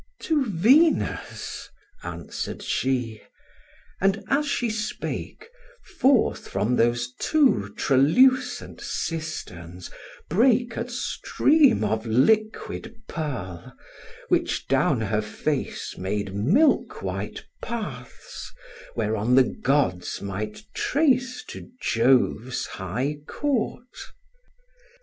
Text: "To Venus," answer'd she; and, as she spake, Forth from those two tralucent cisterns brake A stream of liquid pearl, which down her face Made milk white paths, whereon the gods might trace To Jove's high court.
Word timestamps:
"To 0.21 0.43
Venus," 0.47 1.69
answer'd 2.01 2.63
she; 2.63 3.21
and, 4.01 4.23
as 4.29 4.47
she 4.47 4.67
spake, 4.67 5.47
Forth 5.99 6.47
from 6.47 6.75
those 6.75 7.13
two 7.19 7.71
tralucent 7.77 8.81
cisterns 8.81 9.91
brake 10.27 10.75
A 10.75 10.89
stream 10.89 11.83
of 11.83 12.07
liquid 12.07 12.95
pearl, 13.07 13.75
which 14.27 14.67
down 14.67 15.01
her 15.01 15.21
face 15.21 15.95
Made 15.99 16.33
milk 16.33 17.03
white 17.03 17.45
paths, 17.61 18.51
whereon 18.95 19.35
the 19.35 19.55
gods 19.61 20.19
might 20.19 20.63
trace 20.73 21.45
To 21.49 21.69
Jove's 21.79 22.65
high 22.65 23.17
court. 23.27 23.95